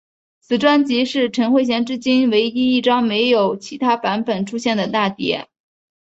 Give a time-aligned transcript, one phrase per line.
[0.39, 5.47] 此专辑是陈慧娴至今唯一一张没有以其他版本出现的大碟。